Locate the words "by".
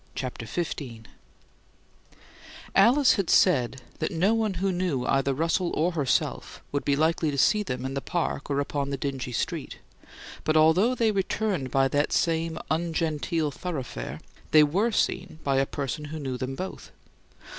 11.69-11.87, 15.43-15.57